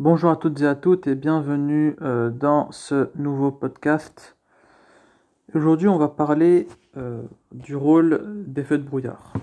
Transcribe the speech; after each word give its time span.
Bonjour 0.00 0.30
à 0.30 0.36
toutes 0.36 0.62
et 0.62 0.66
à 0.66 0.74
toutes 0.74 1.06
et 1.08 1.14
bienvenue 1.14 1.94
euh, 2.00 2.30
dans 2.30 2.72
ce 2.72 3.10
nouveau 3.16 3.50
podcast. 3.50 4.34
Aujourd'hui, 5.54 5.88
on 5.88 5.98
va 5.98 6.08
parler 6.08 6.68
euh, 6.96 7.20
du 7.52 7.76
rôle 7.76 8.42
des 8.46 8.64
feux 8.64 8.78
de 8.78 8.82
brouillard. 8.82 9.34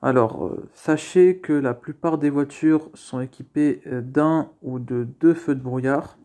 Alors, 0.00 0.46
euh, 0.46 0.64
sachez 0.74 1.38
que 1.38 1.52
la 1.52 1.74
plupart 1.74 2.18
des 2.18 2.30
voitures 2.30 2.88
sont 2.94 3.18
équipées 3.18 3.82
d'un 3.84 4.48
ou 4.62 4.78
de 4.78 5.08
deux 5.18 5.34
feux 5.34 5.56
de 5.56 5.60
brouillard. 5.60 6.16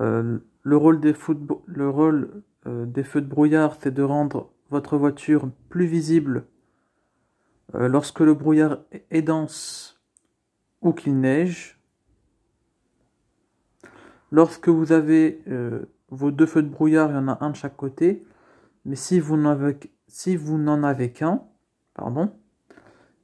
le 0.00 0.40
rôle 0.66 0.98
des, 0.98 1.14
le 1.66 1.90
rôle, 1.90 2.42
des 2.64 3.04
feux 3.04 3.20
de 3.20 3.28
brouillard, 3.28 3.76
c'est 3.80 3.92
de 3.92 4.02
rendre 4.02 4.48
votre 4.70 4.96
voiture 4.96 5.50
plus 5.68 5.84
visible 5.84 6.46
lorsque 7.74 8.20
le 8.20 8.32
brouillard 8.32 8.78
est 9.10 9.20
dense 9.20 9.93
ou 10.84 10.92
qu'il 10.92 11.18
neige. 11.18 11.80
Lorsque 14.30 14.68
vous 14.68 14.92
avez 14.92 15.42
euh, 15.48 15.86
vos 16.10 16.30
deux 16.30 16.46
feux 16.46 16.62
de 16.62 16.68
brouillard, 16.68 17.10
il 17.10 17.14
y 17.14 17.18
en 17.18 17.28
a 17.28 17.38
un 17.40 17.50
de 17.50 17.56
chaque 17.56 17.76
côté. 17.76 18.24
Mais 18.84 18.96
si 18.96 19.18
vous 19.18 19.36
n'en 19.36 19.50
avez, 19.50 19.78
si 20.06 20.38
avez 20.84 21.12
qu'un, 21.12 21.42
pardon, 21.94 22.32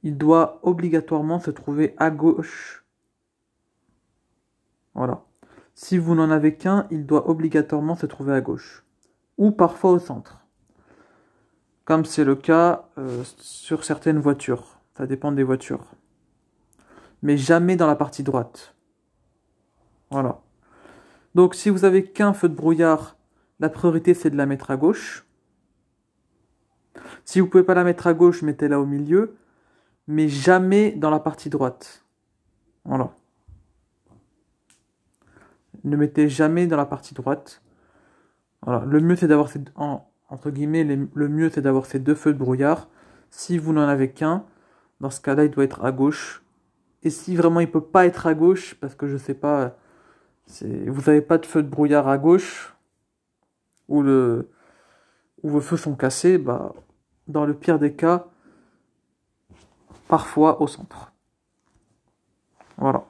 il 0.03 0.17
doit 0.17 0.59
obligatoirement 0.63 1.39
se 1.39 1.51
trouver 1.51 1.93
à 1.97 2.09
gauche. 2.09 2.83
Voilà. 4.95 5.23
Si 5.75 5.97
vous 5.97 6.15
n'en 6.15 6.31
avez 6.31 6.55
qu'un, 6.55 6.87
il 6.89 7.05
doit 7.05 7.29
obligatoirement 7.29 7.95
se 7.95 8.07
trouver 8.07 8.33
à 8.33 8.41
gauche. 8.41 8.83
Ou 9.37 9.51
parfois 9.51 9.91
au 9.91 9.99
centre. 9.99 10.45
Comme 11.85 12.05
c'est 12.05 12.23
le 12.23 12.35
cas 12.35 12.89
euh, 12.97 13.23
sur 13.37 13.83
certaines 13.83 14.19
voitures. 14.19 14.79
Ça 14.97 15.05
dépend 15.05 15.31
des 15.31 15.43
voitures 15.43 15.95
mais 17.21 17.37
jamais 17.37 17.75
dans 17.75 17.87
la 17.87 17.95
partie 17.95 18.23
droite. 18.23 18.75
Voilà. 20.09 20.41
Donc 21.35 21.55
si 21.55 21.69
vous 21.69 21.85
avez 21.85 22.03
qu'un 22.03 22.33
feu 22.33 22.49
de 22.49 22.55
brouillard, 22.55 23.17
la 23.59 23.69
priorité 23.69 24.13
c'est 24.13 24.29
de 24.29 24.37
la 24.37 24.45
mettre 24.45 24.71
à 24.71 24.77
gauche. 24.77 25.25
Si 27.23 27.39
vous 27.39 27.45
ne 27.45 27.51
pouvez 27.51 27.63
pas 27.63 27.73
la 27.73 27.83
mettre 27.83 28.07
à 28.07 28.13
gauche, 28.13 28.41
mettez-la 28.41 28.79
au 28.79 28.85
milieu, 28.85 29.37
mais 30.07 30.27
jamais 30.27 30.91
dans 30.91 31.09
la 31.09 31.19
partie 31.19 31.49
droite. 31.49 32.05
Voilà. 32.83 33.11
Ne 35.83 35.95
mettez 35.95 36.27
jamais 36.27 36.67
dans 36.67 36.77
la 36.77 36.85
partie 36.85 37.13
droite. 37.13 37.61
Voilà. 38.61 38.83
Le 38.85 38.99
mieux 38.99 39.15
c'est 39.15 39.27
d'avoir 39.27 39.49
ces, 39.49 39.61
entre 39.75 40.49
guillemets, 40.49 40.83
le 40.83 41.29
mieux 41.29 41.49
c'est 41.49 41.61
d'avoir 41.61 41.85
ces 41.85 41.99
deux 41.99 42.15
feux 42.15 42.33
de 42.33 42.39
brouillard. 42.39 42.89
Si 43.29 43.57
vous 43.57 43.71
n'en 43.71 43.87
avez 43.87 44.11
qu'un, 44.11 44.43
dans 44.99 45.09
ce 45.09 45.21
cas-là, 45.21 45.45
il 45.45 45.51
doit 45.51 45.63
être 45.63 45.85
à 45.85 45.91
gauche 45.91 46.40
et 47.03 47.09
si 47.09 47.35
vraiment 47.35 47.59
il 47.59 47.71
peut 47.71 47.83
pas 47.83 48.05
être 48.05 48.27
à 48.27 48.33
gauche, 48.33 48.75
parce 48.75 48.95
que 48.95 49.07
je 49.07 49.17
sais 49.17 49.33
pas, 49.33 49.75
vous 50.61 51.01
n'avez 51.07 51.21
pas 51.21 51.37
de 51.37 51.45
feu 51.45 51.63
de 51.63 51.69
brouillard 51.69 52.07
à 52.07 52.17
gauche, 52.17 52.75
ou, 53.87 54.01
le, 54.01 54.49
ou 55.43 55.49
vos 55.49 55.61
feux 55.61 55.77
sont 55.77 55.95
cassés, 55.95 56.37
bah, 56.37 56.73
dans 57.27 57.45
le 57.45 57.53
pire 57.53 57.79
des 57.79 57.93
cas, 57.93 58.27
parfois 60.07 60.61
au 60.61 60.67
centre. 60.67 61.11
Voilà. 62.77 63.05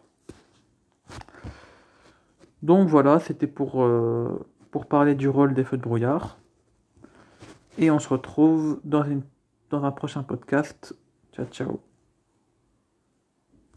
Donc 2.61 2.87
voilà, 2.87 3.19
c'était 3.19 3.47
pour, 3.47 3.83
euh, 3.83 4.45
pour 4.69 4.85
parler 4.85 5.15
du 5.15 5.27
rôle 5.27 5.53
des 5.53 5.63
feux 5.63 5.77
de 5.77 5.81
brouillard. 5.81 6.37
Et 7.77 7.89
on 7.89 7.99
se 7.99 8.09
retrouve 8.09 8.79
dans 8.83 9.03
un 9.83 9.91
prochain 9.91 10.23
podcast. 10.23 10.95
Ciao, 11.33 11.45
ciao. 11.45 11.90